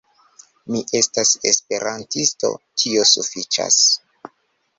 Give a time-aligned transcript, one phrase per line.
[0.75, 2.51] Mi estas Esperantisto,
[2.85, 3.79] tio sufiĉas.